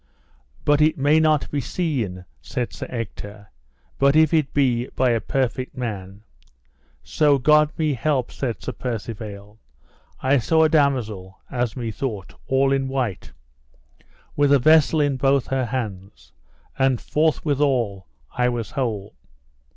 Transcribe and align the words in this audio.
But 0.65 0.81
it 0.81 0.97
may 0.97 1.19
not 1.19 1.51
be 1.51 1.61
seen, 1.61 2.25
said 2.41 2.73
Sir 2.73 2.87
Ector, 2.89 3.51
but 3.99 4.15
if 4.15 4.33
it 4.33 4.51
be 4.51 4.87
by 4.95 5.11
a 5.11 5.21
perfect 5.21 5.77
man. 5.77 6.23
So 7.03 7.37
God 7.37 7.71
me 7.77 7.93
help, 7.93 8.31
said 8.31 8.63
Sir 8.63 8.71
Percivale, 8.71 9.59
I 10.19 10.39
saw 10.39 10.63
a 10.63 10.69
damosel, 10.69 11.39
as 11.51 11.77
me 11.77 11.91
thought, 11.91 12.33
all 12.47 12.71
in 12.73 12.87
white, 12.87 13.31
with 14.35 14.51
a 14.51 14.57
vessel 14.57 15.01
in 15.01 15.17
both 15.17 15.45
her 15.45 15.65
hands, 15.67 16.31
and 16.79 16.97
forthwithal 16.99 18.07
I 18.35 18.49
was 18.49 18.71
whole. 18.71 19.13